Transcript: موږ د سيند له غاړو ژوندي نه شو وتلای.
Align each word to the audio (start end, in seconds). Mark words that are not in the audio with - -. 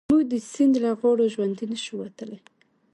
موږ 0.09 0.21
د 0.31 0.33
سيند 0.51 0.73
له 0.83 0.91
غاړو 0.99 1.25
ژوندي 1.33 1.65
نه 1.71 1.77
شو 1.83 1.93
وتلای. 1.99 2.39